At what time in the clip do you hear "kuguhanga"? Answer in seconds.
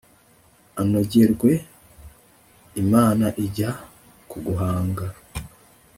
4.29-5.05